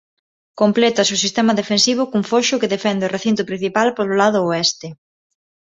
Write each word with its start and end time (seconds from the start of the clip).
Complétase 0.61 1.13
o 1.17 1.21
sistema 1.25 1.53
defensivo 1.61 2.03
cun 2.09 2.23
foxo 2.31 2.59
que 2.61 2.71
defende 2.75 3.03
o 3.07 3.13
recinto 3.15 3.47
principal 3.49 3.87
polo 3.97 4.17
lado 4.21 4.39
oeste. 4.49 4.87